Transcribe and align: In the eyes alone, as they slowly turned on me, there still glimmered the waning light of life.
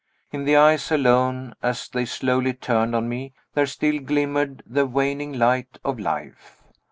In 0.31 0.45
the 0.45 0.55
eyes 0.55 0.91
alone, 0.91 1.53
as 1.61 1.87
they 1.87 2.05
slowly 2.05 2.55
turned 2.55 2.95
on 2.95 3.07
me, 3.07 3.33
there 3.53 3.67
still 3.67 3.99
glimmered 3.99 4.63
the 4.65 4.87
waning 4.87 5.33
light 5.33 5.77
of 5.85 5.99
life. 5.99 6.63